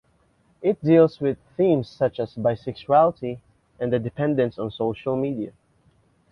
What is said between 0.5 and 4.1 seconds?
It deals with themes such as bisexuality and the